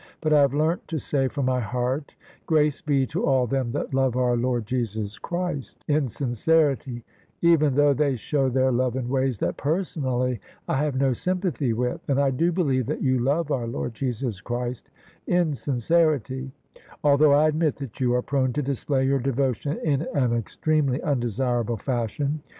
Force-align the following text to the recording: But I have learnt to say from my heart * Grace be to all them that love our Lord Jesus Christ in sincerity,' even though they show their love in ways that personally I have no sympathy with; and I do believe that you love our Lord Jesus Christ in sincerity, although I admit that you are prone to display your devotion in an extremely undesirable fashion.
But 0.19 0.33
I 0.33 0.41
have 0.41 0.55
learnt 0.55 0.87
to 0.87 0.97
say 0.97 1.27
from 1.27 1.45
my 1.45 1.59
heart 1.59 2.15
* 2.31 2.45
Grace 2.47 2.81
be 2.81 3.05
to 3.05 3.23
all 3.23 3.45
them 3.45 3.69
that 3.73 3.93
love 3.93 4.17
our 4.17 4.35
Lord 4.35 4.65
Jesus 4.65 5.19
Christ 5.19 5.85
in 5.87 6.09
sincerity,' 6.09 7.03
even 7.43 7.75
though 7.75 7.93
they 7.93 8.15
show 8.15 8.49
their 8.49 8.71
love 8.71 8.95
in 8.95 9.09
ways 9.09 9.37
that 9.37 9.57
personally 9.57 10.39
I 10.67 10.77
have 10.83 10.95
no 10.95 11.13
sympathy 11.13 11.71
with; 11.71 12.01
and 12.09 12.19
I 12.19 12.31
do 12.31 12.51
believe 12.51 12.87
that 12.87 13.03
you 13.03 13.19
love 13.19 13.51
our 13.51 13.67
Lord 13.67 13.93
Jesus 13.93 14.41
Christ 14.41 14.89
in 15.27 15.53
sincerity, 15.53 16.51
although 17.03 17.33
I 17.33 17.47
admit 17.49 17.75
that 17.75 17.99
you 17.99 18.15
are 18.15 18.23
prone 18.23 18.53
to 18.53 18.63
display 18.63 19.05
your 19.05 19.19
devotion 19.19 19.77
in 19.83 20.07
an 20.15 20.33
extremely 20.33 20.99
undesirable 21.03 21.77
fashion. 21.77 22.41